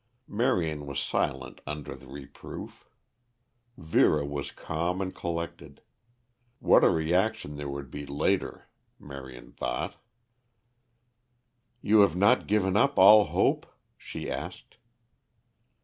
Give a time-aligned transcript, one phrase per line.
[0.27, 2.89] Marion was silent under the reproof.
[3.77, 5.83] Vera was calm and collected.
[6.57, 8.67] What a reaction there would be later,
[8.97, 9.97] Marion thought.
[11.83, 14.77] "You have not given up all hope?" she asked.